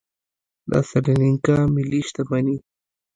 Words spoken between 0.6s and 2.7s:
د سریلانکا ملي شتمني